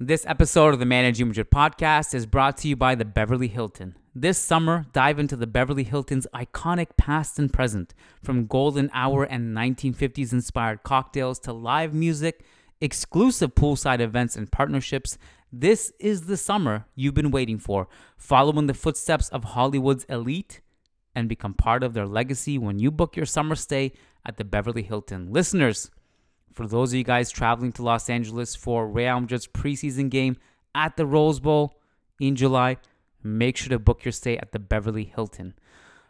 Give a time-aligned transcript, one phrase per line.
[0.00, 3.94] This episode of the Managing Madrid podcast is brought to you by the Beverly Hilton.
[4.12, 9.56] This summer, dive into the Beverly Hilton's iconic past and present, from golden hour and
[9.56, 12.44] 1950s inspired cocktails to live music,
[12.80, 15.16] exclusive poolside events, and partnerships.
[15.52, 17.86] This is the summer you've been waiting for.
[18.16, 20.60] Follow in the footsteps of Hollywood's elite
[21.14, 23.92] and become part of their legacy when you book your summer stay
[24.26, 25.32] at the Beverly Hilton.
[25.32, 25.92] Listeners,
[26.54, 30.36] for those of you guys traveling to Los Angeles for Real Madrid's preseason game
[30.74, 31.80] at the Rose Bowl
[32.20, 32.76] in July,
[33.22, 35.54] make sure to book your stay at the Beverly Hilton.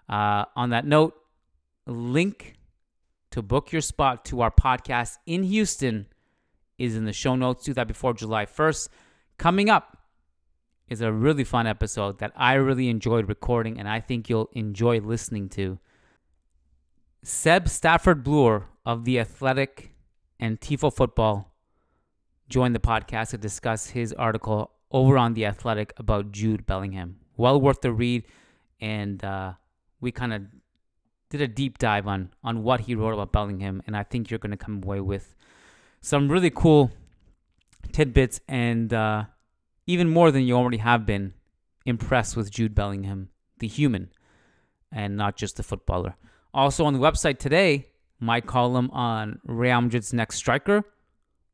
[0.09, 1.15] Uh, on that note,
[1.87, 2.55] link
[3.31, 6.06] to book your spot to our podcast in Houston
[6.78, 7.65] is in the show notes.
[7.65, 8.89] Do that before July 1st.
[9.39, 9.97] Coming up
[10.89, 15.00] is a really fun episode that I really enjoyed recording and I think you'll enjoy
[15.00, 15.78] listening to.
[17.22, 19.94] Seb Stafford Bloor of The Athletic
[20.39, 21.53] and Tifo Football
[22.49, 27.17] joined the podcast to discuss his article over on The Athletic about Jude Bellingham.
[27.37, 28.25] Well worth the read,
[28.81, 29.55] and uh,
[30.01, 30.43] we kind of
[31.31, 34.39] did a deep dive on on what he wrote about Bellingham, and I think you're
[34.39, 35.35] going to come away with
[36.01, 36.93] some really cool
[37.93, 39.25] tidbits and uh,
[39.87, 41.35] even more than you already have been
[41.87, 44.11] impressed with Jude Bellingham, the human,
[44.93, 46.17] and not just the footballer.
[46.53, 47.87] Also on the website today,
[48.25, 50.84] my column on Real Madrid's next striker.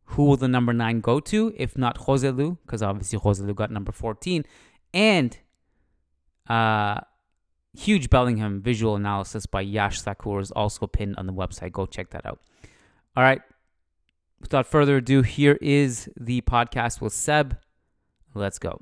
[0.05, 2.59] Who will the number nine go to, if not Joselu?
[2.65, 4.45] Because obviously Joselu got number 14.
[4.93, 5.39] And
[6.49, 7.01] uh,
[7.77, 11.73] huge Bellingham visual analysis by Yash Thakur is also pinned on the website.
[11.73, 12.41] Go check that out.
[13.17, 13.41] All right.
[14.41, 17.59] Without further ado, here is the podcast with Seb.
[18.35, 18.81] Let's go.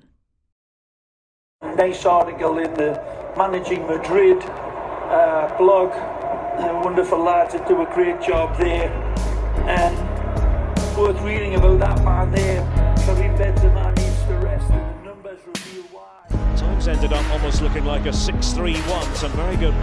[1.62, 3.02] Nice article in the
[3.36, 5.92] Managing Madrid uh, blog
[6.84, 8.90] wonderful lads that do a great job there.
[9.68, 9.96] And
[10.96, 12.62] worth reading about that man there.
[13.04, 16.56] Karim Benzema needs to rest and the numbers reveal why.
[16.56, 19.14] Times ended up almost looking like a 6-3-1.
[19.14, 19.74] Some very good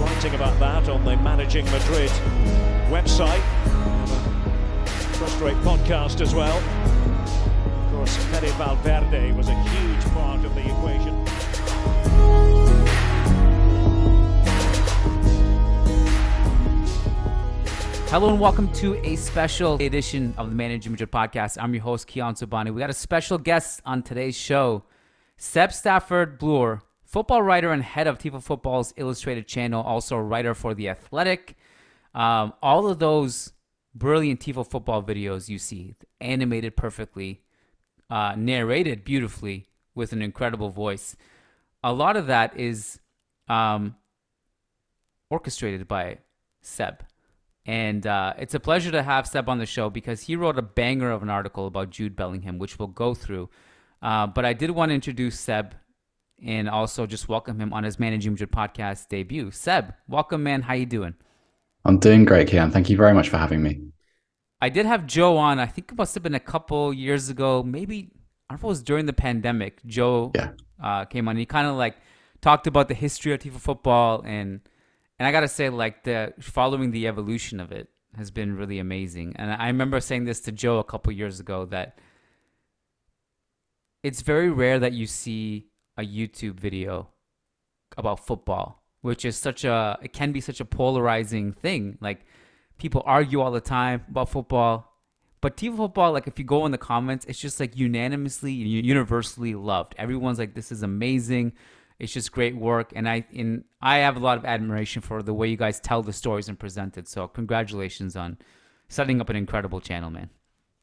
[0.00, 2.10] writing about that on the Managing Madrid
[2.88, 3.42] website.
[5.16, 6.56] First rate podcast as well.
[6.56, 9.89] Of course, Fede Valverde was a huge
[18.10, 21.56] Hello and welcome to a special edition of the Managing Madrid podcast.
[21.60, 22.74] I'm your host, Kiyan Sobhani.
[22.74, 24.82] We got a special guest on today's show,
[25.36, 30.54] Seb Stafford Bloor, football writer and head of Tifo Football's illustrated channel, also a writer
[30.54, 31.56] for The Athletic.
[32.12, 33.52] Um, all of those
[33.94, 37.42] brilliant Tifo Football videos you see, animated perfectly,
[38.10, 41.14] uh, narrated beautifully with an incredible voice.
[41.84, 42.98] A lot of that is
[43.46, 43.94] um,
[45.30, 46.18] orchestrated by
[46.60, 47.04] Seb.
[47.66, 50.62] And uh, it's a pleasure to have Seb on the show because he wrote a
[50.62, 53.50] banger of an article about Jude Bellingham, which we'll go through.
[54.02, 55.74] Uh, but I did want to introduce Seb
[56.42, 59.50] and also just welcome him on his Managing Madrid podcast debut.
[59.50, 60.62] Seb, welcome, man.
[60.62, 61.14] How you doing?
[61.84, 62.72] I'm doing great, Kiyan.
[62.72, 63.80] Thank you very much for having me.
[64.60, 65.58] I did have Joe on.
[65.58, 68.10] I think it must have been a couple years ago, maybe
[68.50, 69.84] I don't know if it was during the pandemic.
[69.86, 70.50] Joe yeah.
[70.82, 71.36] uh, came on.
[71.36, 71.96] He kind of like
[72.40, 74.60] talked about the history of Tifo football and
[75.20, 79.34] and I gotta say, like the following the evolution of it has been really amazing.
[79.36, 81.98] And I remember saying this to Joe a couple years ago that
[84.02, 85.66] it's very rare that you see
[85.98, 87.10] a YouTube video
[87.98, 91.98] about football, which is such a it can be such a polarizing thing.
[92.00, 92.24] Like
[92.78, 94.90] people argue all the time about football,
[95.42, 99.54] but Tifo football, like if you go in the comments, it's just like unanimously, universally
[99.54, 99.94] loved.
[99.98, 101.52] Everyone's like, "This is amazing."
[102.00, 105.34] It's just great work, and I in I have a lot of admiration for the
[105.34, 107.08] way you guys tell the stories and present it.
[107.08, 108.38] So congratulations on
[108.88, 110.30] setting up an incredible channel, man.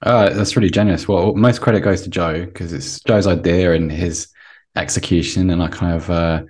[0.03, 1.07] Uh, that's really generous.
[1.07, 4.27] Well, most credit goes to Joe because it's Joe's idea and his
[4.75, 6.43] execution, and I kind of uh,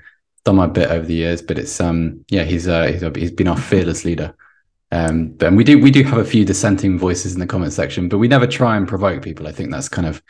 [0.43, 1.41] done my bit over the years.
[1.41, 4.35] But it's um yeah, he's uh he's, he's been our fearless leader.
[4.91, 7.73] Um, but and we do we do have a few dissenting voices in the comment
[7.73, 9.47] section, but we never try and provoke people.
[9.47, 10.21] I think that's kind of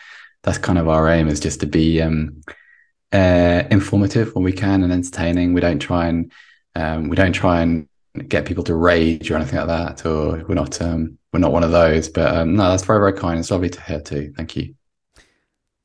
[0.44, 2.42] that's kind of our aim is just to be um
[3.14, 5.54] uh, informative when we can and entertaining.
[5.54, 6.32] We don't try and
[6.76, 7.88] um, we don't try and
[8.28, 10.06] get people to rage or anything like that.
[10.06, 12.10] Or we're not um, we're not one of those.
[12.10, 13.40] But um, no, that's very very kind.
[13.40, 14.34] It's lovely to hear too.
[14.36, 14.76] Thank you.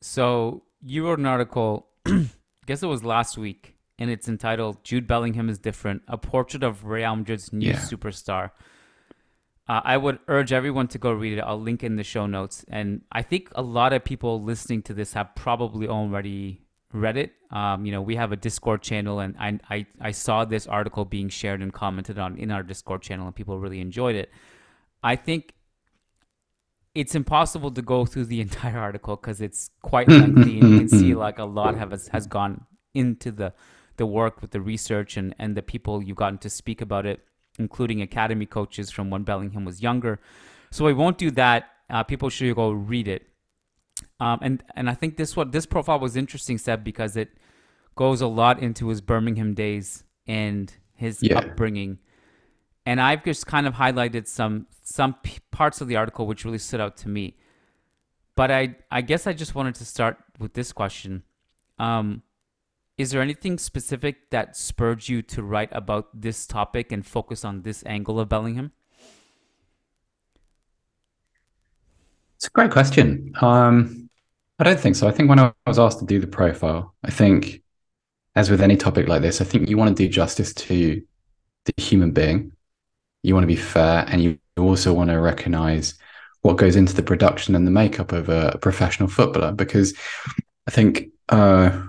[0.00, 2.26] So you wrote an article, I
[2.66, 6.84] guess it was last week, and it's entitled "Jude Bellingham is Different: A Portrait of
[6.84, 7.76] Real Madrid's New Yeah.
[7.76, 8.50] Superstar."
[9.68, 11.40] Uh, I would urge everyone to go read it.
[11.40, 14.94] I'll link in the show notes, and I think a lot of people listening to
[14.94, 16.61] this have probably already
[16.92, 17.32] read it.
[17.50, 21.04] Um, you know, we have a Discord channel, and I, I I saw this article
[21.04, 24.30] being shared and commented on in our Discord channel, and people really enjoyed it.
[25.02, 25.54] I think
[26.94, 30.88] it's impossible to go through the entire article because it's quite lengthy and you can
[30.88, 33.52] see like a lot have has gone into the
[33.96, 37.20] the work with the research and and the people you've gotten to speak about it
[37.58, 40.20] including academy coaches from when bellingham was younger
[40.70, 43.26] so I won't do that uh, people should go read it
[44.24, 47.30] um, and and i think this what this profile was interesting seb because it
[48.02, 51.38] goes a lot into his birmingham days and his Yeah.
[51.38, 51.98] upbringing
[52.84, 56.58] and I've just kind of highlighted some some p- parts of the article which really
[56.58, 57.36] stood out to me.
[58.34, 61.22] But I I guess I just wanted to start with this question.
[61.78, 62.22] Um,
[62.98, 67.62] is there anything specific that spurred you to write about this topic and focus on
[67.62, 68.72] this angle of Bellingham?
[72.36, 73.32] It's a great question.
[73.40, 74.10] Um,
[74.62, 75.08] I don't think so.
[75.08, 77.64] I think when I was asked to do the profile, I think,
[78.36, 81.02] as with any topic like this, I think you want to do justice to
[81.64, 82.52] the human being.
[83.24, 85.94] You want to be fair, and you also want to recognize
[86.42, 89.50] what goes into the production and the makeup of a professional footballer.
[89.50, 89.94] Because
[90.68, 91.82] I think uh,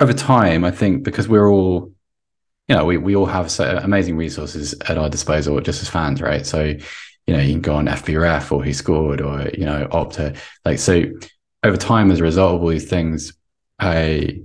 [0.00, 1.92] over time, I think because we're all,
[2.66, 6.20] you know, we, we all have so amazing resources at our disposal just as fans,
[6.20, 6.44] right?
[6.44, 10.36] So, you know, you can go on FBref or WhoScored or, you know, Opta.
[10.64, 11.04] Like, so
[11.62, 13.32] over time, as a result of all these things,
[13.82, 14.40] a,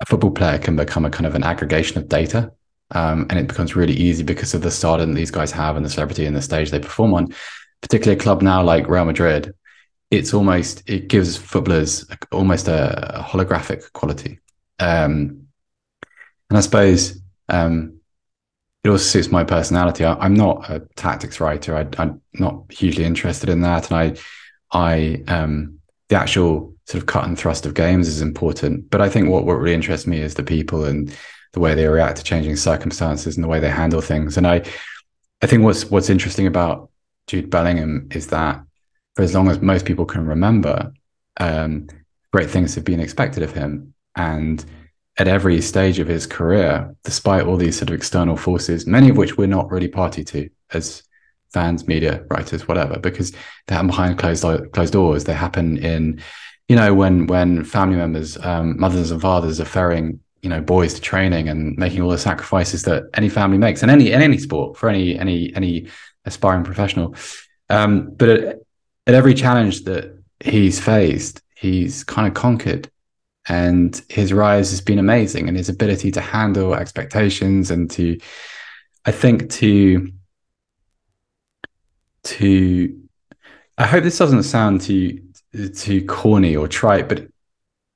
[0.00, 2.52] a football player can become a kind of an aggregation of data.
[2.92, 5.90] Um, and it becomes really easy because of the stardom these guys have and the
[5.90, 7.34] celebrity and the stage they perform on.
[7.82, 9.54] Particularly a club now like Real Madrid,
[10.10, 14.40] it's almost it gives footballers almost a, a holographic quality.
[14.80, 15.46] Um,
[16.48, 18.00] and I suppose um,
[18.82, 20.04] it also suits my personality.
[20.04, 21.76] I, I'm not a tactics writer.
[21.76, 24.18] I, I'm not hugely interested in that, and
[24.72, 25.79] I, I, um,
[26.10, 28.90] the actual sort of cut and thrust of games is important.
[28.90, 31.16] But I think what what really interests me is the people and
[31.52, 34.36] the way they react to changing circumstances and the way they handle things.
[34.36, 34.62] And I,
[35.40, 36.90] I think what's what's interesting about
[37.28, 38.62] Jude Bellingham is that
[39.14, 40.92] for as long as most people can remember,
[41.38, 41.86] um,
[42.32, 43.94] great things have been expected of him.
[44.16, 44.64] And
[45.16, 49.16] at every stage of his career, despite all these sort of external forces, many of
[49.16, 51.04] which we're not really party to as
[51.52, 53.32] fans, media, writers, whatever, because
[53.66, 55.24] they happen behind closed closed doors.
[55.24, 56.22] They happen in,
[56.68, 60.94] you know, when when family members, um, mothers and fathers are ferrying, you know, boys
[60.94, 64.38] to training and making all the sacrifices that any family makes in any in any
[64.38, 65.88] sport for any any any
[66.24, 67.14] aspiring professional.
[67.68, 68.58] Um, but at,
[69.06, 72.90] at every challenge that he's faced, he's kind of conquered
[73.48, 78.18] and his rise has been amazing and his ability to handle expectations and to
[79.04, 80.12] i think to
[82.24, 83.00] to
[83.78, 85.22] i hope this doesn't sound too
[85.74, 87.26] too corny or trite but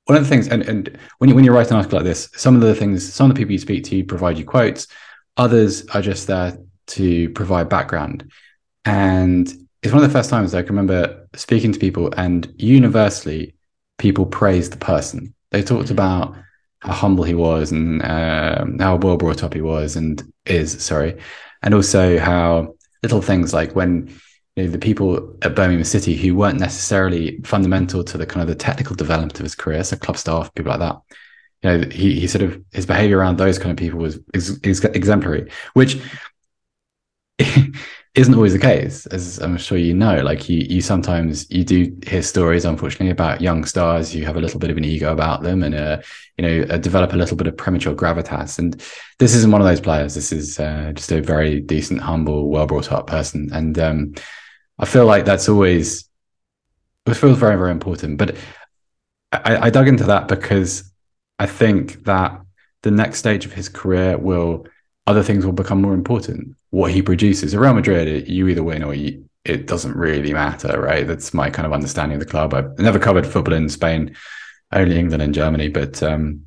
[0.05, 2.29] one of the things and, and when you when you write an article like this
[2.35, 4.87] some of the things some of the people you speak to provide you quotes
[5.37, 6.57] others are just there
[6.87, 8.31] to provide background.
[8.85, 9.47] And
[9.81, 13.53] it's one of the first times i can remember speaking to people and universally
[13.97, 15.33] people praised the person.
[15.51, 16.35] They talked about
[16.79, 21.19] how humble he was and um, how well brought up he was and is sorry
[21.63, 22.74] and also how
[23.05, 24.07] little things like when
[24.55, 28.47] you know, the people at Birmingham City who weren't necessarily fundamental to the kind of
[28.47, 30.97] the technical development of his career, so club staff, people like that.
[31.61, 34.57] You know, he he sort of his behavior around those kind of people was ex-
[34.63, 35.99] ex- exemplary, which
[38.15, 40.21] isn't always the case, as I'm sure you know.
[40.21, 44.39] Like you, you sometimes you do hear stories, unfortunately, about young stars who have a
[44.39, 46.01] little bit of an ego about them and uh,
[46.37, 48.57] you know uh, develop a little bit of premature gravitas.
[48.57, 48.81] And
[49.19, 50.15] this isn't one of those players.
[50.15, 53.49] This is uh, just a very decent, humble, well brought up person.
[53.51, 54.15] And um,
[54.79, 56.09] I feel like that's always
[57.05, 58.17] it feels very, very important.
[58.17, 58.35] But
[59.31, 60.91] I, I dug into that because
[61.37, 62.41] I think that
[62.81, 64.67] the next stage of his career will
[65.07, 66.55] other things will become more important.
[66.71, 70.81] What he produces at Real Madrid, you either win or you, it doesn't really matter,
[70.81, 71.05] right?
[71.05, 72.53] That's my kind of understanding of the club.
[72.53, 74.15] I've never covered football in Spain,
[74.71, 76.45] only England and Germany, but um,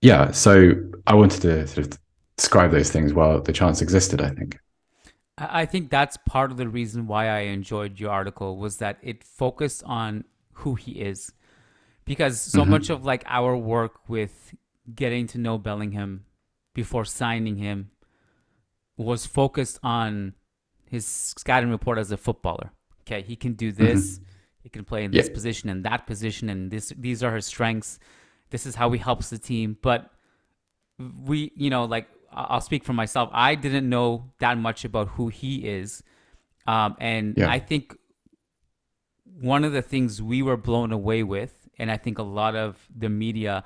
[0.00, 0.30] yeah.
[0.30, 0.72] So
[1.06, 1.98] I wanted to sort of
[2.36, 4.20] describe those things while the chance existed.
[4.20, 4.58] I think.
[5.38, 9.22] I think that's part of the reason why I enjoyed your article was that it
[9.22, 11.32] focused on who he is.
[12.04, 12.68] Because so Mhm.
[12.68, 14.54] much of like our work with
[14.94, 16.24] getting to know Bellingham
[16.76, 17.90] before signing him
[18.98, 20.34] was focused on
[20.88, 22.70] his scouting report as a footballer.
[23.00, 24.20] Okay, he can do this.
[24.62, 27.98] he can play in this position and that position, and this these are his strengths.
[28.50, 29.78] This is how he helps the team.
[29.80, 30.10] But
[31.24, 33.30] we, you know, like I'll speak for myself.
[33.32, 36.02] I didn't know that much about who he is,
[36.66, 37.50] um, and yeah.
[37.50, 37.96] I think
[39.40, 42.86] one of the things we were blown away with, and I think a lot of
[42.94, 43.64] the media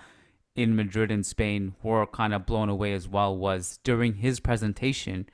[0.55, 5.29] in Madrid and Spain were kind of blown away as well, was during his presentation,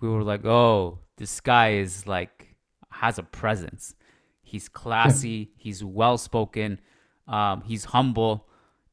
[0.00, 2.56] we were like, "Oh, this guy is like
[2.90, 3.94] has a presence."
[4.42, 5.50] He's classy.
[5.56, 6.80] He's well spoken.
[7.26, 8.46] Um, he's humble,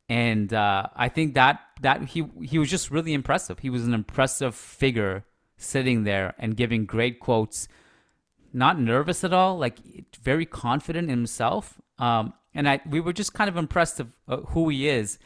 [0.09, 3.59] and uh, I think that that he he was just really impressive.
[3.59, 5.25] He was an impressive figure
[5.57, 7.67] sitting there and giving great quotes.
[8.53, 9.79] Not nervous at all, like
[10.21, 11.79] very confident in himself.
[11.99, 15.19] Um, and I we were just kind of impressed of uh, who he is,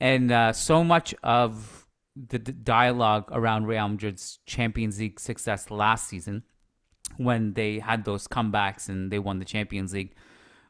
[0.00, 6.08] and uh, so much of the d- dialogue around Real Madrid's Champions League success last
[6.08, 6.42] season
[7.16, 10.14] when they had those comebacks and they won the Champions League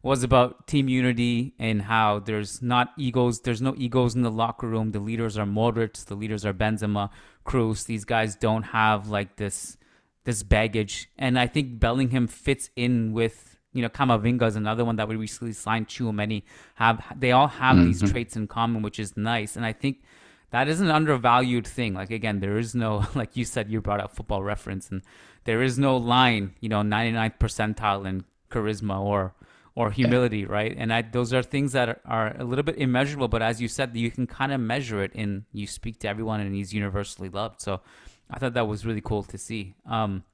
[0.02, 3.40] was about team unity and how there's not egos.
[3.40, 4.92] There's no egos in the locker room.
[4.92, 6.04] The leaders are Modric.
[6.06, 7.10] The leaders are Benzema,
[7.44, 7.86] Kroos.
[7.86, 9.76] These guys don't have like this
[10.24, 11.10] this baggage.
[11.18, 15.16] And I think Bellingham fits in with you know Camavinga is another one that we
[15.16, 15.88] recently signed.
[15.88, 16.42] Tchouameni
[16.74, 17.86] have they all have mm-hmm.
[17.86, 19.56] these traits in common, which is nice.
[19.56, 20.02] And I think
[20.50, 21.94] that is an undervalued thing.
[21.94, 25.02] Like again, there is no like you said you brought up football reference and
[25.44, 29.34] there is no line, you know, 99th percentile in charisma or
[29.74, 30.74] or humility, right?
[30.76, 33.68] And I, those are things that are, are, a little bit immeasurable, but as you
[33.68, 37.28] said, you can kind of measure it and you speak to everyone and he's universally
[37.28, 37.60] loved.
[37.62, 37.80] So
[38.28, 39.74] I thought that was really cool to see.
[39.86, 40.24] Um,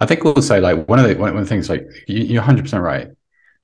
[0.00, 2.82] I think also like one of the one of the things like you, are 100%
[2.82, 3.08] right.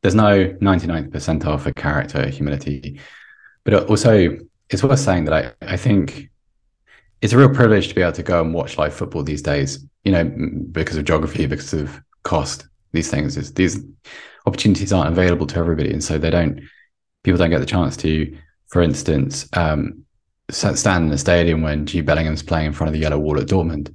[0.02, 3.00] There's no 99th percentile for character humility,
[3.64, 4.38] but also
[4.68, 6.28] it's worth saying that I, I think
[7.22, 9.84] it's a real privilege to be able to go and watch live football these days,
[10.04, 10.24] you know,
[10.72, 13.36] because of geography, because of cost, these things.
[13.36, 13.82] Is, these
[14.44, 15.92] opportunities aren't available to everybody.
[15.92, 16.60] And so they don't,
[17.22, 18.36] people don't get the chance to,
[18.68, 20.04] for instance, um,
[20.50, 23.46] stand in a stadium when Jude Bellingham's playing in front of the yellow wall at
[23.46, 23.94] Dortmund.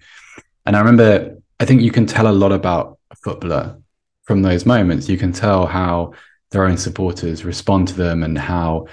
[0.66, 3.80] And I remember, I think you can tell a lot about a footballer
[4.24, 5.08] from those moments.
[5.08, 6.14] You can tell how
[6.50, 8.88] their own supporters respond to them and how,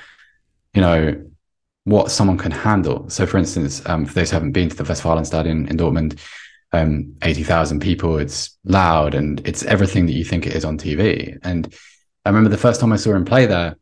[0.74, 1.18] you know,
[1.84, 3.08] what someone can handle.
[3.08, 6.20] So, for instance, um, for those who haven't been to the Westfalenstadion in Dortmund,
[6.72, 11.38] um, 80,000 people, it's loud and it's everything that you think it is on TV.
[11.42, 11.74] And
[12.26, 13.78] I remember the first time I saw him play there,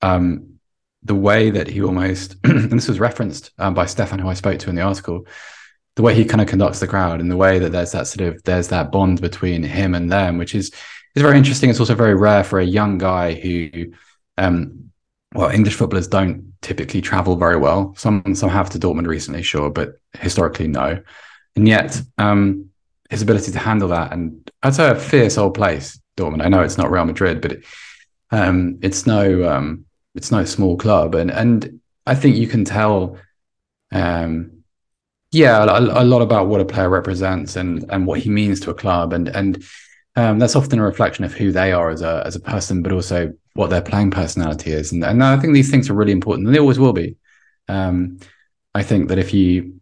[0.00, 0.54] um,
[1.02, 4.60] the way that he almost, and this was referenced um, by Stefan, who I spoke
[4.60, 5.26] to in the article,
[5.96, 8.28] the way he kind of conducts the crowd and the way that there's that sort
[8.28, 10.70] of, there's that bond between him and them, which is,
[11.14, 11.70] is very interesting.
[11.70, 13.92] It's also very rare for a young guy who,
[14.38, 14.90] um,
[15.34, 17.94] well, English footballers don't typically travel very well.
[17.96, 21.02] Some some have to Dortmund recently, sure, but historically no.
[21.56, 22.70] And yet, um,
[23.10, 26.44] his ability to handle that, and I'd say a fierce old place, Dortmund.
[26.44, 27.64] I know it's not Real Madrid, but it,
[28.30, 33.16] um, it's no um, it's no small club, and and I think you can tell,
[33.92, 34.59] um,
[35.32, 38.70] yeah, a, a, lot about what a player represents and and what he means to
[38.70, 39.62] a club, and and
[40.16, 42.92] um, that's often a reflection of who they are as a as a person, but
[42.92, 44.92] also what their playing personality is.
[44.92, 47.16] And, and I think these things are really important, and they always will be.
[47.68, 48.18] Um,
[48.74, 49.80] I think that if you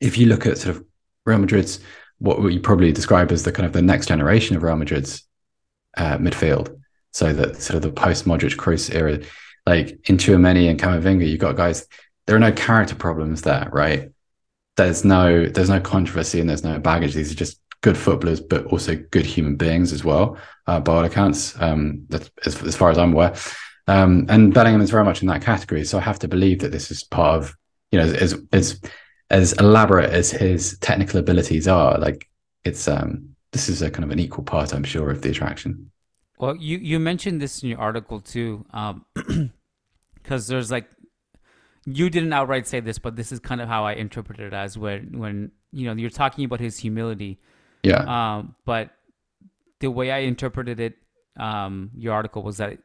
[0.00, 0.84] if you look at sort of
[1.24, 1.80] Real Madrid's
[2.18, 5.22] what you probably describe as the kind of the next generation of Real Madrid's
[5.96, 6.76] uh, midfield,
[7.12, 9.20] so that sort of the post Modric Kroos era,
[9.64, 11.86] like in Tchouameni and Camavinga, you've got guys.
[12.26, 14.10] There are no character problems there, right?
[14.76, 17.14] There's no there's no controversy and there's no baggage.
[17.14, 21.04] These are just good footballers, but also good human beings as well, uh, by all
[21.04, 22.30] accounts, um, as,
[22.62, 23.34] as, far as I'm aware.
[23.86, 25.84] Um, and Bellingham is very much in that category.
[25.84, 27.56] So I have to believe that this is part of,
[27.92, 28.80] you know, as as
[29.30, 32.28] as elaborate as his technical abilities are, like
[32.64, 35.90] it's um this is a kind of an equal part, I'm sure, of the attraction.
[36.38, 39.50] Well, you you mentioned this in your article too, because um,
[40.48, 40.88] there's like
[41.86, 44.76] you didn't outright say this, but this is kind of how I interpret it as
[44.76, 47.38] when when you know you're talking about his humility
[47.86, 48.36] yeah.
[48.38, 48.90] Um, but
[49.80, 50.94] the way I interpreted it,
[51.38, 52.78] um, your article was that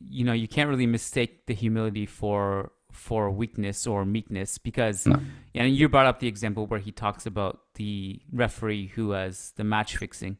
[0.00, 5.18] you know you can't really mistake the humility for for weakness or meekness because no.
[5.54, 9.64] and you brought up the example where he talks about the referee who has the
[9.64, 10.36] match fixing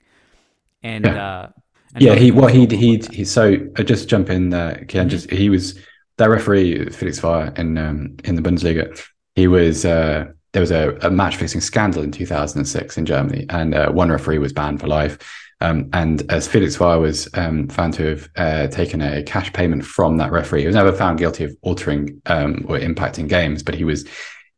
[0.82, 1.26] and yeah.
[1.26, 1.48] uh
[1.94, 5.08] and yeah he what he he he so I just jump in there Ken, mm-hmm.
[5.08, 5.78] just he was
[6.18, 8.98] that referee Felix Zwayer in um in the Bundesliga
[9.34, 13.74] he was uh there was a, a match fixing scandal in 2006 in Germany, and
[13.74, 15.18] uh, one referee was banned for life.
[15.60, 19.84] Um, and as Felix Zwayer was um, found to have uh, taken a cash payment
[19.84, 23.74] from that referee, he was never found guilty of altering um, or impacting games, but
[23.74, 24.08] he was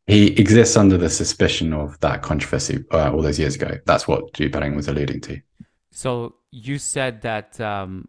[0.06, 3.76] he exists under the suspicion of that controversy uh, all those years ago.
[3.84, 5.40] That's what Jude Bellingham was alluding to.
[5.90, 8.06] So you said that um,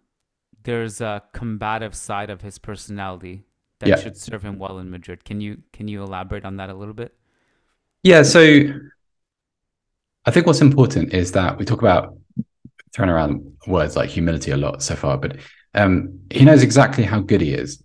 [0.64, 3.44] there's a combative side of his personality
[3.80, 3.96] that Yeah.
[3.96, 5.24] should serve him well in Madrid.
[5.24, 7.16] Can you can you elaborate on that a little bit?
[8.04, 8.42] Yeah, so
[10.26, 12.16] I think what's important is that we talk about
[12.94, 15.38] throwing around words like humility a lot so far, but
[15.76, 17.82] um, he knows exactly how good he is.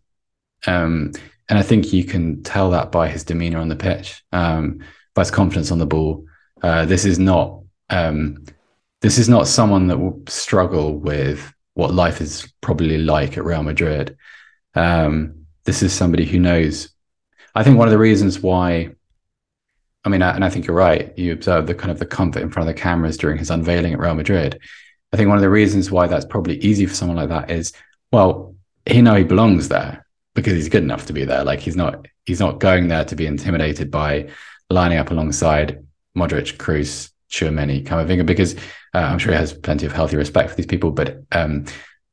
[0.66, 1.12] Um,
[1.48, 4.80] and I think you can tell that by his demeanor on the pitch, um,
[5.14, 6.24] by his confidence on the ball.
[6.62, 8.44] Uh, this is not um,
[9.02, 13.62] this is not someone that will struggle with what life is probably like at Real
[13.62, 14.16] Madrid.
[14.74, 16.88] Um, this is somebody who knows.
[17.54, 18.94] I think one of the reasons why
[20.04, 21.16] I mean, and I think you're right.
[21.18, 23.94] You observe the kind of the comfort in front of the cameras during his unveiling
[23.94, 24.60] at Real Madrid.
[25.12, 27.72] I think one of the reasons why that's probably easy for someone like that is,
[28.12, 28.54] well,
[28.84, 30.04] he know he belongs there
[30.34, 31.42] because he's good enough to be there.
[31.44, 34.28] Like he's not he's not going there to be intimidated by
[34.68, 38.54] lining up alongside Modric, Kroos, Tchouameni, Camavinga, because
[38.94, 40.90] uh, I'm sure he has plenty of healthy respect for these people.
[40.90, 41.64] But um,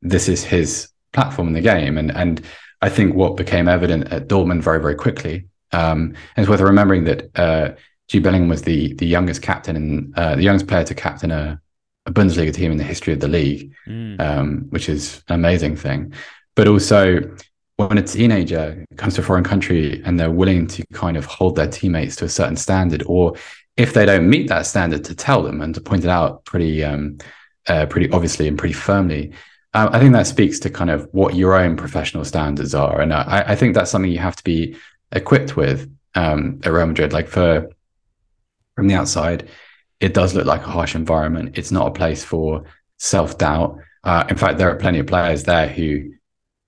[0.02, 2.42] this is his platform in the game, and and
[2.82, 7.06] I think what became evident at Dortmund very very quickly um, and it's worth remembering
[7.06, 7.74] that uh,
[8.08, 11.62] Jude Bellingham was the the youngest captain and uh, the youngest player to captain a,
[12.06, 14.20] a Bundesliga team in the history of the league, Mm.
[14.20, 16.14] um, which is an amazing thing.
[16.56, 17.36] But also,
[17.78, 21.56] when a teenager comes to a foreign country and they're willing to kind of hold
[21.56, 23.36] their teammates to a certain standard, or
[23.78, 26.84] if they don't meet that standard, to tell them and to point it out pretty,
[26.84, 27.18] um,
[27.68, 29.34] uh, pretty obviously and pretty firmly.
[29.74, 33.14] Uh, I think that speaks to kind of what your own professional standards are, and
[33.14, 34.76] I, I think that's something you have to be
[35.14, 37.14] equipped with um, at Real Madrid.
[37.14, 37.70] Like for
[38.76, 39.48] from the outside,
[40.00, 41.58] it does look like a harsh environment.
[41.58, 42.66] It's not a place for
[42.98, 43.78] self doubt.
[44.04, 46.12] Uh, in fact, there are plenty of players there who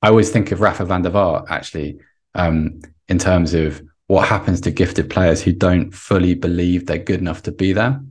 [0.01, 1.99] I always think of Rafa van der Vaart actually
[2.35, 7.19] um, in terms of what happens to gifted players who don't fully believe they're good
[7.19, 8.01] enough to be there.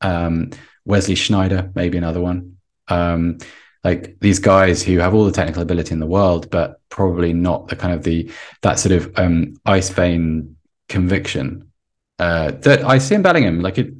[0.00, 0.50] Um,
[0.84, 2.56] Wesley Sneijder, maybe another one.
[2.88, 3.38] Um,
[3.84, 7.68] like these guys who have all the technical ability in the world, but probably not
[7.68, 8.30] the kind of the
[8.62, 10.56] that sort of um, ice vein
[10.88, 11.70] conviction
[12.18, 13.60] uh, that I see in Bellingham.
[13.60, 13.94] Like it,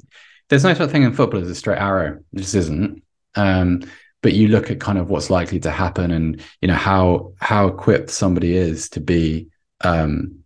[0.49, 2.19] there's no such thing in football as a straight arrow.
[2.33, 3.01] It just isn't.
[3.35, 3.83] Um,
[4.21, 7.67] but you look at kind of what's likely to happen, and you know how how
[7.67, 9.47] equipped somebody is to be
[9.81, 10.39] um,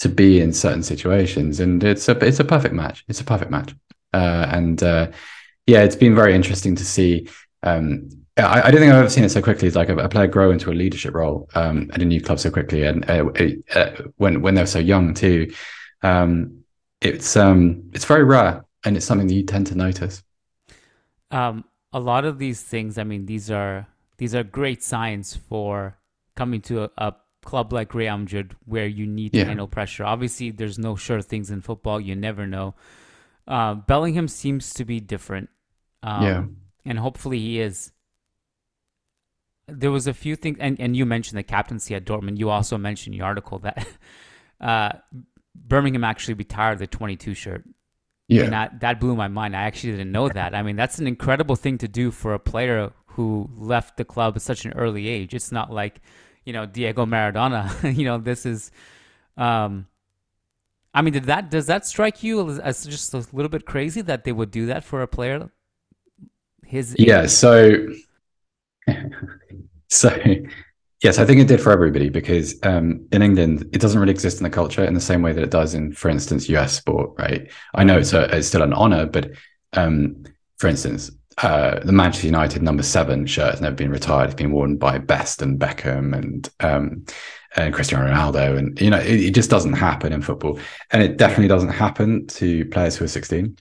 [0.00, 3.04] to be in certain situations, and it's a it's a perfect match.
[3.08, 3.74] It's a perfect match,
[4.12, 5.10] uh, and uh,
[5.66, 7.28] yeah, it's been very interesting to see.
[7.62, 9.68] Um, I, I don't think I've ever seen it so quickly.
[9.68, 12.38] It's like a, a player grow into a leadership role um, at a new club
[12.40, 13.30] so quickly, and uh,
[13.74, 15.52] uh, when when they're so young too.
[16.02, 16.64] Um,
[17.00, 20.22] it's um, it's very rare, and it's something that you tend to notice.
[21.30, 23.86] Um, a lot of these things, I mean, these are
[24.18, 25.98] these are great signs for
[26.36, 29.44] coming to a, a club like Real Madrid where you need to Yeah.
[29.46, 30.04] handle pressure.
[30.04, 32.00] Obviously, there's no sure things in football.
[32.00, 32.74] You never know.
[33.46, 35.48] Uh, Bellingham seems to be different.
[36.02, 36.44] Um, Yeah.
[36.84, 37.92] And hopefully he is.
[39.68, 42.38] There was a few things, and, and you mentioned the captaincy at Dortmund.
[42.38, 43.86] You also mentioned in your article that
[44.60, 44.92] uh,
[45.54, 47.64] Birmingham actually retired the 22 shirt.
[48.26, 49.56] Yeah, And that, that blew my mind.
[49.56, 50.54] I actually didn't know that.
[50.54, 54.34] I mean, that's an incredible thing to do for a player who left the club
[54.36, 55.34] at such an early age.
[55.34, 56.00] It's not like,
[56.44, 57.94] you know, Diego Maradona.
[57.96, 58.70] you know, this is.
[59.36, 59.86] Um,
[60.92, 64.24] I mean, did that does that strike you as, just a little bit crazy that
[64.24, 65.50] they would do that for a player?
[66.66, 67.22] His yeah.
[67.22, 67.30] age?
[67.30, 67.86] So,
[69.88, 70.16] so
[71.02, 74.38] yes, I think it did for everybody because um, in England it doesn't really exist
[74.38, 77.12] in the culture in the same way that it does in, for instance, US sport.
[77.18, 77.50] Right?
[77.74, 79.30] I know it's a, it's still an honor, but
[79.74, 80.24] um,
[80.58, 81.10] for instance,
[81.42, 84.26] uh, the Manchester United number seven shirt has never been retired.
[84.26, 87.04] It's been worn by Best and Beckham and um,
[87.56, 90.58] and Cristiano Ronaldo, and you know it, it just doesn't happen in football,
[90.90, 93.56] and it definitely doesn't happen to players who are sixteen.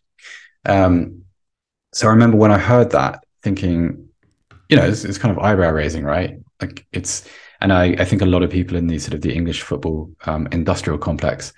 [0.66, 1.24] Um,
[1.94, 4.10] so I remember when I heard that, thinking,
[4.70, 6.40] you know, it's, it's kind of eyebrow raising, right?
[6.62, 7.28] Like it's,
[7.62, 10.12] and I, I think a lot of people in the sort of the English football
[10.26, 11.54] um, industrial complex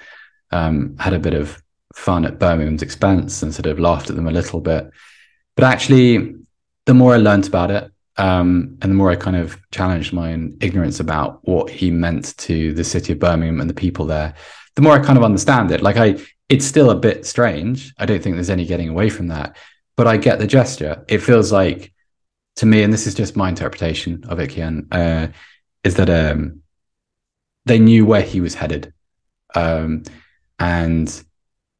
[0.52, 1.62] um, had a bit of
[1.96, 4.90] fun at Birmingham's expense and sort of laughed at them a little bit.
[5.56, 6.36] But actually,
[6.86, 10.34] the more I learned about it, um, and the more I kind of challenged my
[10.34, 14.34] own ignorance about what he meant to the city of Birmingham and the people there,
[14.76, 15.82] the more I kind of understand it.
[15.82, 16.18] Like I,
[16.50, 17.94] it's still a bit strange.
[17.98, 19.58] I don't think there's any getting away from that,
[19.96, 21.04] but I get the gesture.
[21.08, 21.94] It feels like
[22.58, 25.32] to me, and this is just my interpretation of it, Kiyan, uh,
[25.84, 26.62] is that um,
[27.66, 28.94] they knew where he was headed,
[29.56, 30.04] um,
[30.60, 31.24] and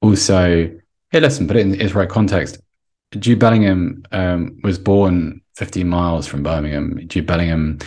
[0.02, 0.72] also,
[1.12, 2.60] hey, listen, put it in its right context.
[3.20, 7.08] Jude Bellingham um, was born 15 miles from Birmingham.
[7.08, 7.80] Jude Bellingham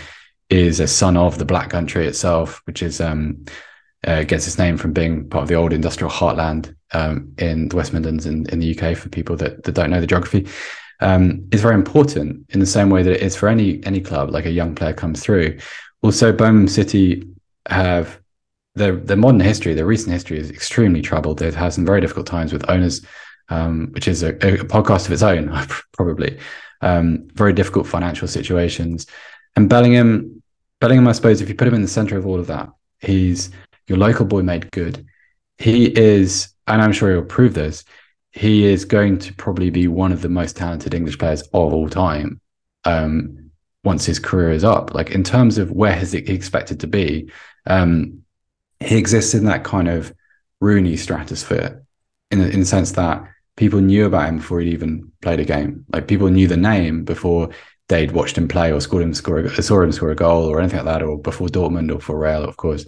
[0.50, 3.44] is a son of the Black Country itself, which is um,
[4.06, 7.76] uh, gets its name from being part of the old industrial heartland um, in the
[7.76, 8.96] West Midlands in, in the UK.
[8.96, 10.46] For people that, that don't know the geography,
[11.00, 14.30] um, is very important in the same way that it is for any any club.
[14.30, 15.58] Like a young player comes through.
[16.02, 17.26] Also, Birmingham City
[17.68, 18.20] have
[18.74, 21.38] their their modern history, their recent history is extremely troubled.
[21.38, 23.04] They've had some very difficult times with owners,
[23.48, 25.50] um, which is a, a, podcast of its own,
[25.92, 26.38] probably.
[26.80, 29.06] Um, very difficult financial situations,
[29.56, 30.42] and Bellingham,
[30.80, 33.50] Bellingham, I suppose, if you put him in the centre of all of that, he's
[33.86, 35.06] your local boy made good.
[35.58, 37.84] He is, and I'm sure he'll prove this.
[38.32, 41.88] He is going to probably be one of the most talented English players of all
[41.88, 42.40] time.
[42.84, 43.50] Um,
[43.84, 47.30] once his career is up, like in terms of where he's expected to be,
[47.66, 48.24] um,
[48.80, 50.12] he exists in that kind of
[50.60, 51.84] Rooney stratosphere
[52.30, 53.22] in in the sense that
[53.56, 55.84] people knew about him before he'd even played a game.
[55.92, 57.50] Like people knew the name before
[57.88, 60.78] they'd watched him play or scored him score saw him score a goal or anything
[60.78, 62.84] like that, or before Dortmund or for Real, of course.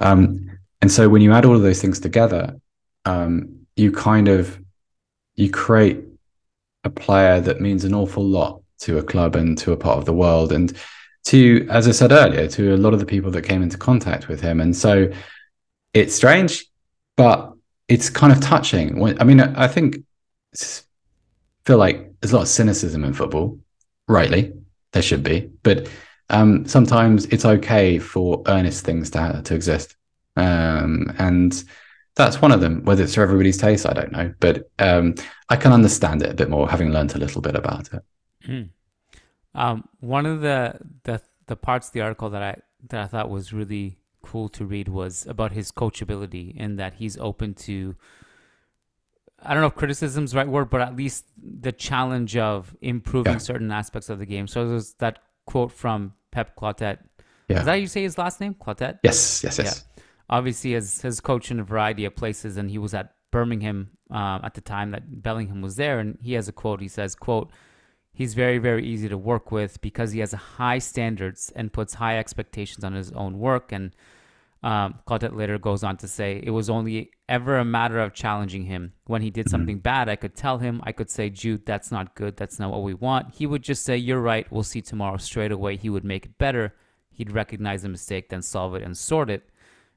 [0.00, 2.56] Um, and so when you add all of those things together,
[3.04, 4.60] um, you kind of
[5.34, 6.02] you create
[6.84, 10.04] a player that means an awful lot to a club and to a part of
[10.04, 10.52] the world.
[10.52, 10.76] And
[11.24, 14.28] to, as I said earlier, to a lot of the people that came into contact
[14.28, 14.60] with him.
[14.60, 15.10] And so
[15.92, 16.66] it's strange,
[17.16, 17.55] but
[17.88, 19.02] it's kind of touching.
[19.20, 19.98] I mean, I think
[21.64, 23.58] feel like there's a lot of cynicism in football,
[24.08, 24.52] rightly.
[24.92, 25.88] There should be, but
[26.30, 29.96] um, sometimes it's okay for earnest things to to exist,
[30.36, 31.62] um, and
[32.14, 32.84] that's one of them.
[32.84, 35.14] Whether it's for everybody's taste, I don't know, but um,
[35.48, 38.02] I can understand it a bit more, having learned a little bit about it.
[38.48, 38.70] Mm.
[40.00, 42.56] One of the, the the parts of the article that I
[42.88, 47.16] that I thought was really cool to read was about his coachability and that he's
[47.18, 47.94] open to
[49.42, 53.34] I don't know if criticism's the right word, but at least the challenge of improving
[53.34, 53.38] yeah.
[53.38, 54.46] certain aspects of the game.
[54.46, 56.98] So there's that quote from Pep Clotet.
[57.48, 57.58] Yeah.
[57.60, 58.54] Is that how you say his last name?
[58.54, 58.98] Clotet?
[59.04, 59.84] Yes, yes, yes.
[59.84, 60.02] Yeah.
[60.30, 64.40] Obviously, as has coached in a variety of places, and he was at Birmingham uh,
[64.42, 66.80] at the time that Bellingham was there, and he has a quote.
[66.80, 67.52] He says, "quote
[68.16, 72.18] He's very, very easy to work with because he has high standards and puts high
[72.18, 73.72] expectations on his own work.
[73.72, 73.94] And
[74.66, 78.94] um, later goes on to say, It was only ever a matter of challenging him.
[79.06, 79.50] When he did mm-hmm.
[79.50, 82.36] something bad, I could tell him, I could say, Jude, that's not good.
[82.36, 83.36] That's not what we want.
[83.36, 84.50] He would just say, You're right.
[84.50, 85.18] We'll see tomorrow.
[85.18, 86.74] Straight away, he would make it better.
[87.12, 89.48] He'd recognize the mistake, then solve it and sort it.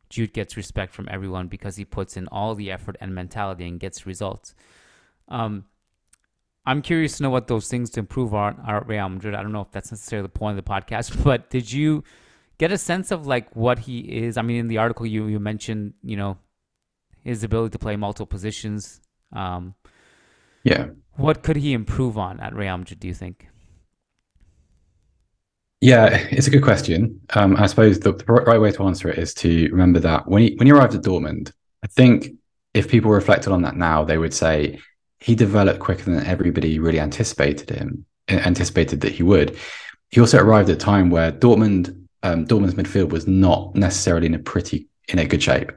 [0.08, 3.80] Jude gets respect from everyone because he puts in all the effort and mentality and
[3.80, 4.54] gets results.
[5.30, 5.66] Um,
[6.68, 9.34] I'm curious to know what those things to improve are, are at Real Madrid.
[9.34, 12.04] I don't know if that's necessarily the point of the podcast, but did you
[12.60, 14.38] get a sense of like what he is?
[14.38, 16.38] I mean, in the article you you mentioned, you know,
[17.24, 19.02] his ability to play multiple positions.
[19.34, 19.74] Um,
[20.64, 20.90] yeah.
[21.16, 23.00] What could he improve on at Real Madrid?
[23.00, 23.48] Do you think?
[25.82, 27.22] Yeah, it's a good question.
[27.34, 30.42] Um, I suppose the, the, right way to answer it is to remember that when
[30.44, 32.32] he when he arrived at Dortmund, I think
[32.74, 34.80] if people reflected on that now, they would say
[35.20, 39.58] he developed quicker than everybody really anticipated him anticipated that he would.
[40.12, 44.36] He also arrived at a time where Dortmund um, Dortmund's midfield was not necessarily in
[44.36, 45.72] a pretty in a good shape.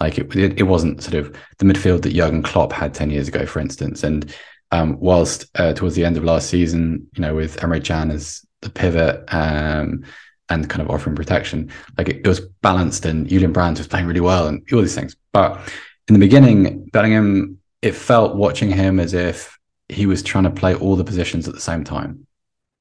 [0.00, 3.28] Like it, it, it wasn't sort of the midfield that Jurgen Klopp had ten years
[3.28, 4.04] ago, for instance.
[4.04, 4.34] And
[4.70, 8.44] um, whilst uh, towards the end of last season, you know, with Emre Can as
[8.62, 10.04] the pivot um,
[10.50, 14.06] and kind of offering protection, like it, it was balanced, and Julian Brandt was playing
[14.06, 15.16] really well, and all these things.
[15.32, 15.60] But
[16.06, 19.58] in the beginning, Bellingham it felt watching him as if
[19.88, 22.26] he was trying to play all the positions at the same time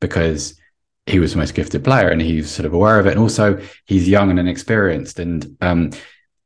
[0.01, 0.60] because
[1.08, 3.12] he was the most gifted player and he's sort of aware of it.
[3.12, 5.20] And also, he's young and inexperienced.
[5.20, 5.91] And um,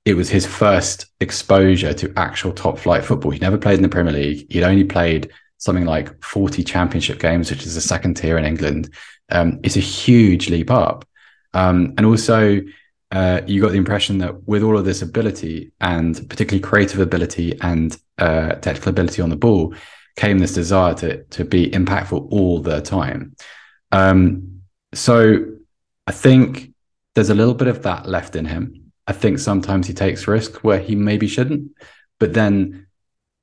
[0.05, 3.31] it was his first exposure to actual top flight football.
[3.31, 4.51] He'd never played in the Premier League.
[4.51, 8.89] He'd only played something like 40 championship games, which is the second tier in England.
[9.29, 11.07] Um, it's a huge leap up.
[11.53, 12.61] Um, and also,
[13.11, 17.59] uh, you got the impression that with all of this ability and particularly creative ability
[17.61, 19.73] and uh, technical ability on the ball
[20.15, 23.35] came this desire to to be impactful all the time.
[23.91, 24.50] Um,
[24.93, 25.45] so
[26.07, 26.73] I think
[27.15, 28.91] there's a little bit of that left in him.
[29.07, 31.71] I think sometimes he takes risks where he maybe shouldn't,
[32.19, 32.87] but then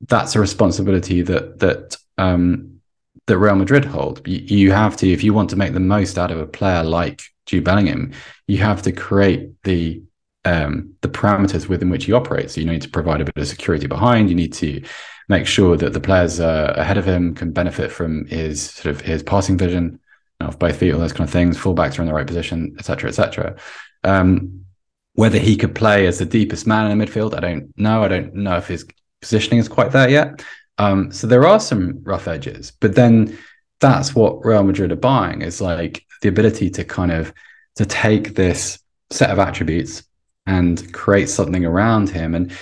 [0.02, 2.80] that's a responsibility that that um,
[3.26, 4.26] that Real Madrid hold.
[4.26, 6.82] You, you have to, if you want to make the most out of a player
[6.82, 8.12] like Jude Bellingham,
[8.46, 10.02] you have to create the
[10.44, 12.54] um, the parameters within which he operates.
[12.54, 14.28] So you need to provide a bit of security behind.
[14.28, 14.82] You need to
[15.28, 19.00] make sure that the players uh, ahead of him can benefit from his sort of
[19.02, 20.00] his passing vision
[20.40, 21.58] of both feet, all those kind of things.
[21.58, 23.56] Fullbacks are in the right position, etc., etc.
[24.04, 24.64] Um,
[25.14, 28.04] whether he could play as the deepest man in the midfield, I don't know.
[28.04, 28.86] I don't know if his
[29.20, 30.44] positioning is quite there yet.
[30.78, 33.36] Um, so there are some rough edges, but then
[33.80, 37.32] that's what Real Madrid are buying is like the ability to kind of
[37.76, 38.78] to take this
[39.10, 40.04] set of attributes
[40.46, 42.34] and create something around him.
[42.34, 42.52] And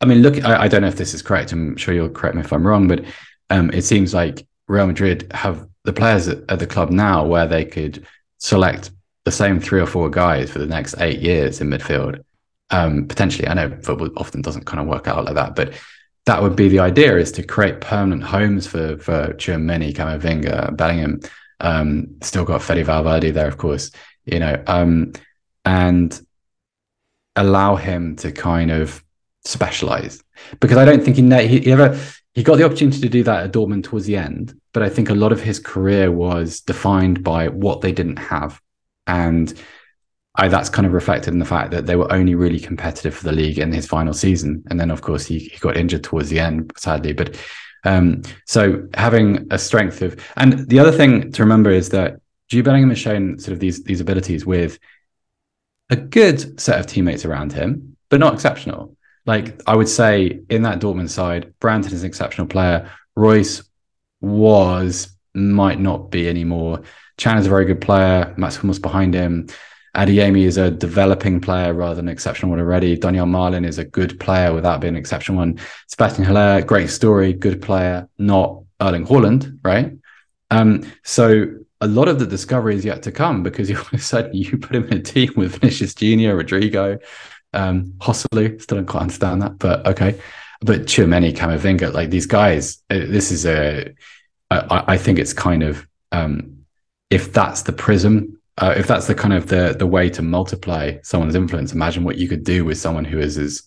[0.00, 1.52] I mean, look, I, I, don't know if this is correct.
[1.52, 3.04] I'm sure you'll correct me if I'm wrong, but
[3.50, 7.64] um, it seems like Real Madrid have the players at, the club now where they
[7.64, 8.06] could
[8.38, 8.90] select
[9.24, 12.22] the same three or four guys for the next eight years in midfield.
[12.70, 15.74] Um, potentially, I know football often doesn't kind of work out like that, but
[16.26, 21.20] that would be the idea: is to create permanent homes for for Tchouameni, Camavinga, Bellingham.
[21.60, 23.90] Um, still got Fede Valverde there, of course.
[24.24, 25.12] You know, um,
[25.64, 26.18] and
[27.36, 29.02] allow him to kind of
[29.44, 30.22] specialize
[30.60, 31.98] because I don't think he, he, he ever
[32.34, 35.10] he got the opportunity to do that at Dortmund towards the end, but I think
[35.10, 38.60] a lot of his career was defined by what they didn't have,
[39.06, 39.52] and
[40.34, 43.24] I, that's kind of reflected in the fact that they were only really competitive for
[43.24, 46.30] the league in his final season, and then of course he, he got injured towards
[46.30, 47.12] the end, sadly.
[47.12, 47.36] But
[47.84, 52.64] um, so having a strength of, and the other thing to remember is that Jude
[52.64, 54.78] Bellingham has shown sort of these these abilities with
[55.90, 58.96] a good set of teammates around him, but not exceptional.
[59.26, 62.90] Like I would say in that Dortmund side, Branton is an exceptional player.
[63.14, 63.62] Reus
[64.22, 66.82] was, might not be anymore.
[67.18, 68.32] Can is a very good player.
[68.38, 69.48] Mats Hummels behind him.
[69.94, 72.96] Adeyemi is a developing player rather than an exceptional one already.
[72.96, 75.58] Donyell Malen is a good player without being an exceptional one.
[75.88, 79.92] Sebastian Haller, great story, good player, not Erling Haaland, right?
[80.50, 81.46] Um, so
[81.82, 84.34] a lot of the discovery is yet to come because you all of a sudden
[84.34, 86.98] you put him in a team with Vinicius Junior, Rodrygo,
[87.54, 87.92] um.
[88.00, 90.18] Still don't quite understand that, but okay.
[90.62, 93.92] But Tchouameni, Camavinga, like these guys, uh, this is a.
[94.50, 96.64] I, I think it's kind of um,
[97.10, 100.98] if that's the prism, uh, if that's the kind of the the way to multiply
[101.02, 101.72] someone's influence.
[101.72, 103.62] Imagine what you could do with someone who is as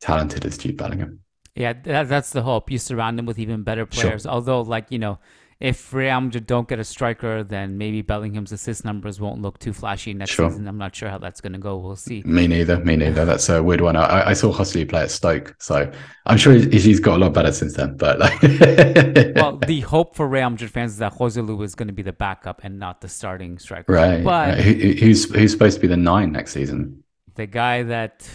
[0.00, 1.20] talented as Jude Bellingham.
[1.54, 2.70] Yeah, that, that's the hope.
[2.70, 4.22] You surround him with even better players.
[4.22, 4.30] Sure.
[4.30, 5.18] Although, like you know,
[5.60, 9.72] if Real Madrid don't get a striker, then maybe Bellingham's assist numbers won't look too
[9.72, 10.50] flashy next sure.
[10.50, 10.66] season.
[10.66, 11.76] I'm not sure how that's going to go.
[11.76, 12.22] We'll see.
[12.24, 12.78] Me neither.
[12.78, 13.24] Me neither.
[13.24, 13.96] That's a weird one.
[13.96, 15.90] I, I saw Joselu play at Stoke, so
[16.26, 17.96] I'm sure he's got a lot better since then.
[17.96, 21.94] But like, well, the hope for Real Madrid fans is that Joselu is going to
[21.94, 23.92] be the backup and not the starting striker.
[23.92, 24.24] Right.
[24.24, 24.60] But right.
[24.60, 27.04] Who, who's who's supposed to be the nine next season?
[27.36, 28.28] The guy that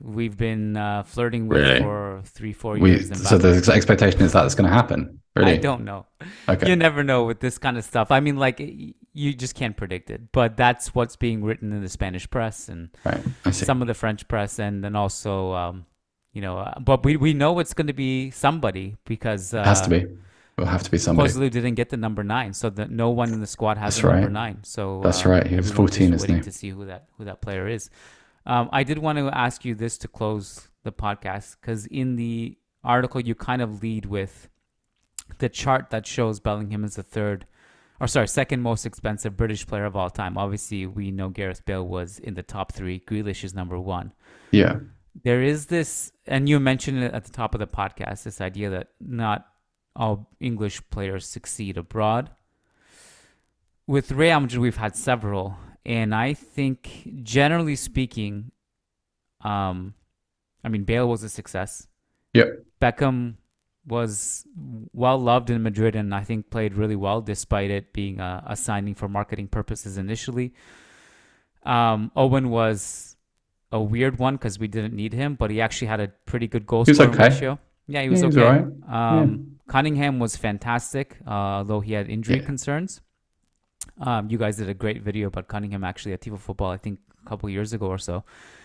[0.00, 1.80] we've been uh, flirting with really?
[1.80, 3.28] for three, four years.
[3.28, 5.20] So the expectation is that it's going to happen.
[5.36, 5.52] Really?
[5.52, 6.06] I don't know.
[6.48, 6.68] Okay.
[6.68, 8.10] You never know with this kind of stuff.
[8.10, 10.30] I mean, like you just can't predict it.
[10.32, 13.20] But that's what's being written in the Spanish press and right.
[13.52, 15.86] some of the French press, and then also, um,
[16.32, 19.66] you know, uh, but we we know it's going to be somebody because uh, it
[19.66, 20.06] has to be.
[20.56, 21.32] Will have to be somebody.
[21.32, 24.06] Joselu didn't get the number nine, so that no one in the squad has the
[24.06, 24.14] right.
[24.14, 24.58] number nine.
[24.62, 25.44] So that's uh, right.
[25.44, 26.40] He was fourteen, isn't he?
[26.42, 27.90] To see who that who that player is.
[28.46, 32.58] Um, I did want to ask you this to close the podcast because in the
[32.82, 34.48] article you kind of lead with
[35.38, 37.46] the chart that shows Bellingham as the third,
[38.00, 40.36] or sorry, second most expensive British player of all time.
[40.36, 43.00] Obviously, we know Gareth Bale was in the top three.
[43.00, 44.12] Grealish is number one.
[44.50, 44.80] Yeah.
[45.22, 48.70] There is this, and you mentioned it at the top of the podcast this idea
[48.70, 49.46] that not
[49.96, 52.30] all English players succeed abroad.
[53.86, 58.50] With Real Madrid, we've had several, and I think, generally speaking,
[59.42, 59.94] um,
[60.62, 61.86] I mean, Bale was a success.
[62.32, 62.64] Yep.
[62.80, 63.34] Beckham
[63.86, 64.46] was
[64.92, 68.56] well loved in Madrid and I think played really well despite it being a, a
[68.56, 70.54] signing for marketing purposes initially.
[71.64, 73.16] Um, Owen was
[73.72, 76.66] a weird one because we didn't need him, but he actually had a pretty good
[76.66, 77.28] goal scoring okay.
[77.28, 77.58] ratio.
[77.86, 78.40] Yeah, he was yeah, okay.
[78.40, 79.72] Was um, yeah.
[79.72, 82.46] Cunningham was fantastic, uh, although he had injury yeah.
[82.46, 83.00] concerns.
[84.00, 86.98] Um, you guys did a great video about Cunningham actually at Tifo Football, I think
[87.24, 88.24] a couple years ago or so.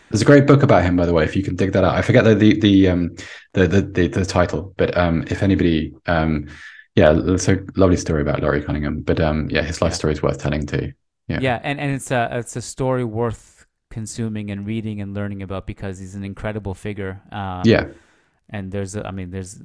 [0.10, 1.24] There's a great book about him, by the way.
[1.24, 3.16] If you can dig that out, I forget the the the um,
[3.54, 6.48] the, the, the, the title, but um, if anybody, um,
[6.96, 9.02] yeah, it's a lovely story about Laurie Cunningham.
[9.02, 10.94] But um, yeah, his life story is worth telling too.
[11.28, 15.44] Yeah, yeah, and and it's a it's a story worth consuming and reading and learning
[15.44, 17.22] about because he's an incredible figure.
[17.32, 17.90] Um, yeah,
[18.50, 19.62] and there's, a, I mean, there's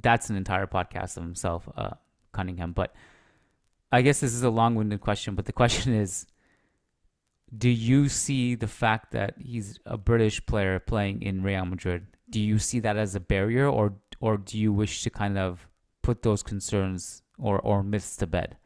[0.00, 1.90] that's an entire podcast of himself, uh,
[2.32, 2.72] Cunningham.
[2.72, 2.94] But
[3.92, 6.26] I guess this is a long-winded question, but the question is
[7.56, 12.06] do you see the fact that he's a British player playing in Real Madrid?
[12.28, 15.66] Do you see that as a barrier, or or do you wish to kind of
[16.02, 18.56] put those concerns or or myths to bed?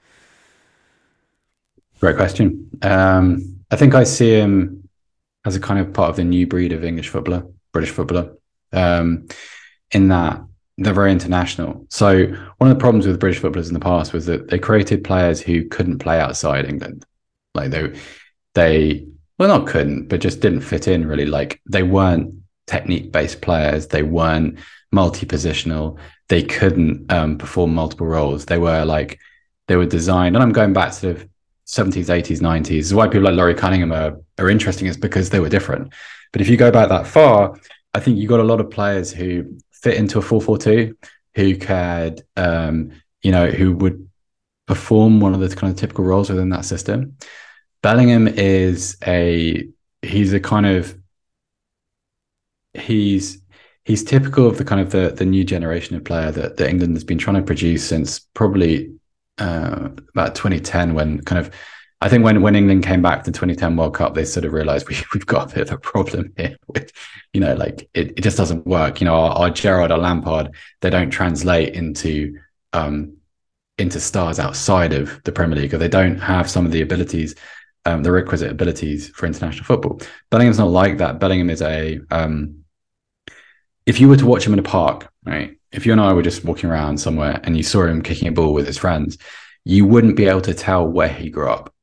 [2.01, 2.69] Great question.
[2.83, 4.89] Um, I think I see him
[5.47, 8.37] as a kind of part of the new breed of English footballer, British footballer,
[8.73, 9.29] um,
[9.93, 10.43] in that
[10.79, 11.87] they're very international.
[11.91, 12.27] So
[12.59, 15.41] one of the problems with British footballers in the past was that they created players
[15.41, 17.05] who couldn't play outside England.
[17.55, 17.99] Like they
[18.55, 19.07] they
[19.39, 21.27] well not couldn't but just didn't fit in really.
[21.27, 22.35] Like they weren't
[22.67, 23.87] technique based players.
[23.87, 24.59] They weren't
[24.91, 25.99] multi-positional.
[26.29, 28.47] They couldn't um, perform multiple roles.
[28.47, 29.21] They were like
[29.67, 31.29] they were designed and i'm going back to the
[31.67, 35.31] 70s 80s 90s this is why people like laurie cunningham are, are interesting is because
[35.31, 35.93] they were different.
[36.33, 37.59] But if you go back that far
[37.95, 40.97] i think you got a lot of players who fit into a 442
[41.35, 42.93] who could um,
[43.23, 44.09] you know, who would
[44.67, 47.17] perform one of the kind of typical roles within that system.
[47.83, 49.69] Bellingham is a
[50.03, 50.97] he's a kind of
[52.73, 53.43] he's
[53.85, 56.97] he's typical of the kind of the the new generation of player that, that England
[56.97, 58.95] has been trying to produce since probably
[59.39, 61.55] uh, about 2010 when kind of
[62.01, 64.53] I think when, when England came back to the 2010 World Cup, they sort of
[64.53, 66.93] realized we, we've got a bit of a problem here with,
[67.33, 69.01] you know, like it, it just doesn't work.
[69.01, 72.39] You know, our, our Gerrard or Lampard, they don't translate into
[72.73, 73.17] um,
[73.79, 77.35] into stars outside of the Premier League, or they don't have some of the abilities,
[77.85, 80.01] um, the requisite abilities for international football.
[80.31, 81.19] Bellingham's not like that.
[81.19, 82.65] Bellingham is a um,
[83.87, 85.57] if you were to watch him in a park, right?
[85.73, 88.33] If you and I were just walking around somewhere and you saw him kicking a
[88.33, 89.19] ball with his friends,
[89.65, 91.74] you wouldn't be able to tell where he grew up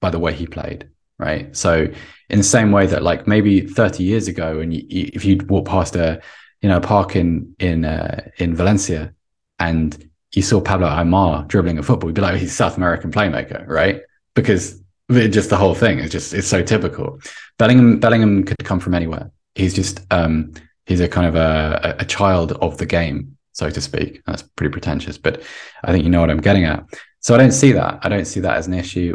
[0.00, 1.54] by the way he played, right?
[1.56, 1.88] So,
[2.30, 5.38] in the same way that, like maybe 30 years ago, and you, you, if you
[5.48, 6.20] walk past a,
[6.60, 9.14] you know, a park in in uh, in Valencia,
[9.58, 13.10] and you saw Pablo Aimar dribbling a football, you'd be like, he's a South American
[13.10, 14.02] playmaker, right?
[14.34, 17.18] Because just the whole thing is just it's so typical.
[17.58, 19.30] Bellingham Bellingham could come from anywhere.
[19.54, 20.52] He's just um,
[20.86, 24.22] he's a kind of a, a child of the game, so to speak.
[24.26, 25.42] That's pretty pretentious, but
[25.82, 26.84] I think you know what I'm getting at.
[27.20, 28.00] So I don't see that.
[28.02, 29.14] I don't see that as an issue.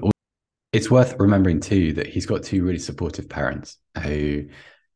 [0.74, 4.46] It's worth remembering too that he's got two really supportive parents who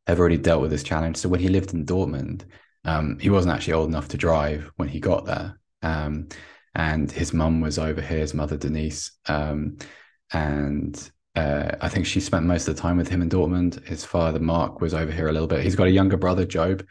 [0.08, 1.18] have already dealt with this challenge.
[1.18, 2.46] So when he lived in Dortmund,
[2.84, 5.60] um, he wasn't actually old enough to drive when he got there.
[5.84, 6.30] Um,
[6.74, 9.78] and his mum was over here, his mother Denise, um,
[10.34, 13.86] and uh, I think she spent most of the time with him in Dortmund.
[13.86, 15.64] His father, Mark, was over here a little bit.
[15.64, 16.84] He's got a younger brother, Job,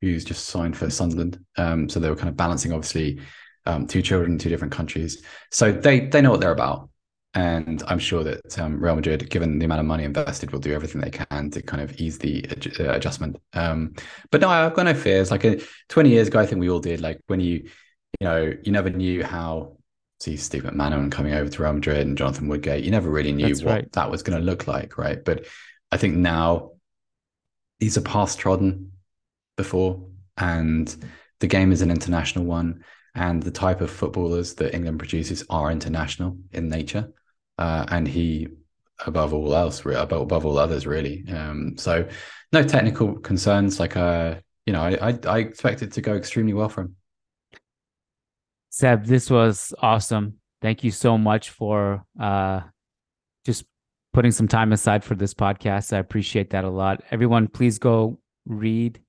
[0.00, 1.42] who's just signed for Sunderland.
[1.56, 3.20] Um, so they were kind of balancing, obviously,
[3.66, 5.22] um, two children in two different countries.
[5.50, 6.90] So they they know what they're about.
[7.34, 10.72] And I'm sure that um, Real Madrid, given the amount of money invested, will do
[10.72, 12.46] everything they can to kind of ease the
[12.78, 13.36] uh, adjustment.
[13.54, 13.94] Um,
[14.30, 15.32] but no, I've got no fears.
[15.32, 17.00] Like a, 20 years ago, I think we all did.
[17.00, 17.68] Like when you,
[18.20, 19.76] you know, you never knew how
[20.20, 23.48] see Steve McManaman coming over to Real Madrid and Jonathan Woodgate, you never really knew
[23.48, 23.92] That's what right.
[23.92, 25.22] that was going to look like, right?
[25.22, 25.46] But
[25.92, 26.72] I think now
[27.78, 28.92] these are past trodden
[29.56, 30.94] before, and
[31.40, 35.70] the game is an international one, and the type of footballers that England produces are
[35.70, 37.12] international in nature,
[37.58, 38.48] uh, and he
[39.06, 41.24] above all else, above, above all others, really.
[41.32, 42.08] Um, so
[42.52, 43.80] no technical concerns.
[43.80, 44.36] Like, uh,
[44.66, 46.96] you know, I, I, I expect it to go extremely well for him.
[48.70, 50.34] Seb, this was awesome.
[50.60, 52.60] Thank you so much for uh,
[53.44, 53.64] just
[54.12, 55.92] putting some time aside for this podcast.
[55.92, 57.02] I appreciate that a lot.
[57.10, 59.00] Everyone, please go read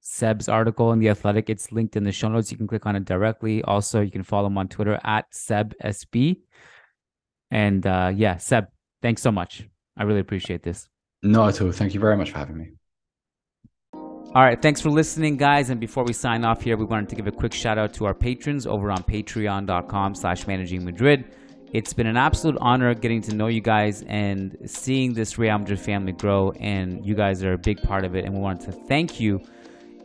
[0.00, 1.50] Seb's article in The Athletic.
[1.50, 2.50] It's linked in the show notes.
[2.50, 3.62] You can click on it directly.
[3.62, 6.40] Also, you can follow him on Twitter at SebSB.
[7.52, 8.68] And uh, yeah, Seb,
[9.02, 9.68] thanks so much.
[9.96, 10.88] I really appreciate this.
[11.22, 11.70] No, at all.
[11.70, 12.70] Thank you very much for having me.
[14.34, 15.68] All right, thanks for listening, guys.
[15.68, 18.06] And before we sign off here, we wanted to give a quick shout out to
[18.06, 21.36] our patrons over on patreon.com slash managing Madrid.
[21.74, 25.78] It's been an absolute honor getting to know you guys and seeing this Real Madrid
[25.78, 28.24] family grow, and you guys are a big part of it.
[28.24, 29.42] And we wanted to thank you.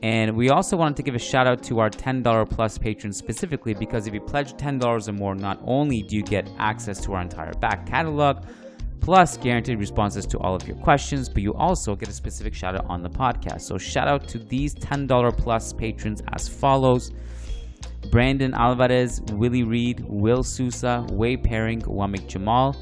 [0.04, 3.74] And we also wanted to give a shout out to our $10 plus patrons specifically
[3.74, 7.22] because if you pledge $10 or more, not only do you get access to our
[7.22, 8.46] entire back catalog,
[9.02, 12.76] plus guaranteed responses to all of your questions, but you also get a specific shout
[12.76, 13.62] out on the podcast.
[13.62, 17.12] So, shout out to these $10 plus patrons as follows
[18.12, 22.76] Brandon Alvarez, Willie Reed, Will Sousa, Way Pairing, Wamik Jamal,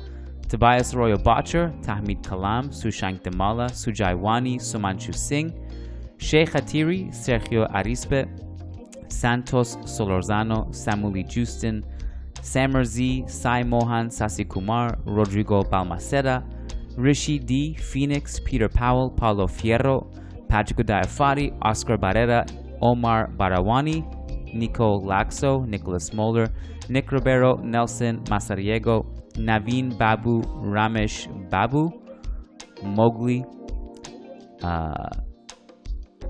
[0.49, 5.51] Tobias Royal Botcher, Tahmid Kalam, Sushank Damala, Sujai Wani, Sumanchu Singh,
[6.17, 8.27] Sheikh Hatiri, Sergio Arispe,
[9.09, 11.83] Santos Solorzano, Samuli Justin,
[12.41, 16.43] Samer Z, Sai Mohan, Sasi Kumar, Rodrigo Balmaceda,
[16.97, 20.07] Rishi D, Phoenix, Peter Powell, Paulo Fierro,
[20.47, 22.45] Patrick Diafari, Oscar Barrera,
[22.81, 24.03] Omar Barawani,
[24.53, 26.49] Nico Laxo, Nicholas Moller,
[26.87, 29.05] Nick Ribeiro, Nelson Masariego,
[29.37, 31.91] Naveen Babu, Ramesh Babu,
[32.83, 33.43] Mowgli,
[34.63, 35.09] uh,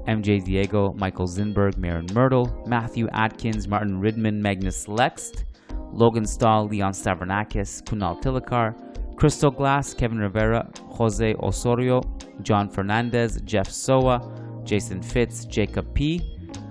[0.08, 5.46] MJ Diego, Michael Zinberg, Marin Myrtle, Matthew Atkins, Martin Ridman, Magnus Lext,
[5.92, 8.76] Logan Stahl, Leon Stavronakis, Kunal Tilakar,
[9.16, 12.02] Crystal Glass, Kevin Rivera, Jose Osorio,
[12.42, 14.22] John Fernandez, Jeff Soa,
[14.64, 16.22] Jason Fitz, Jacob P.,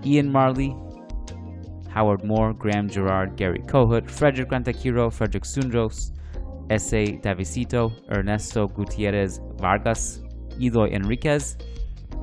[0.04, 0.76] Ian Marley,
[1.88, 6.12] Howard Moore, Graham Gerard, Gary Kohut, Frederick Rantakiro, Frederick Sundros,
[6.70, 7.18] S.A.
[7.18, 10.20] Davisito, Ernesto Gutierrez Vargas,
[10.60, 11.56] Eloy Enriquez,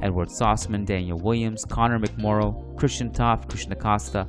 [0.01, 4.27] Edward Sossman, Daniel Williams, Connor McMorrow, Christian Toff, Christian Costa,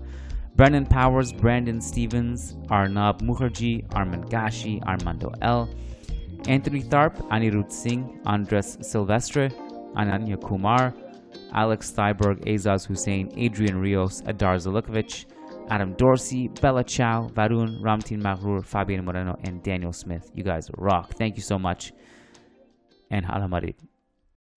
[0.54, 5.68] Brennan Powers, Brandon Stevens, Arnab Mukherjee, Armand Gashi, Armando L,
[6.46, 9.48] Anthony Tharp, Anirudh Singh, Andres Silvestre,
[9.96, 10.94] Ananya Kumar,
[11.52, 15.26] Alex Steiberg, Azaz Hussein, Adrian Rios, Adar Zalukovic,
[15.70, 20.30] Adam Dorsey, Bella Chow, Varun, Ramtin Magrur, Fabian Moreno, and Daniel Smith.
[20.34, 21.14] You guys rock.
[21.14, 21.92] Thank you so much.
[23.10, 23.48] And Hala